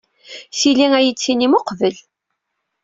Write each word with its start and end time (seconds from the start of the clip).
Tili 0.59 0.87
ad 0.97 1.03
iyi-d-tinim 1.03 1.53
uqbel. 1.59 1.95